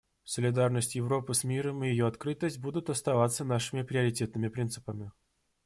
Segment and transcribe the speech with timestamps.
[0.23, 5.11] Солидарность Европы с миром и ее открытость будут оставаться нашими приоритетными принципами.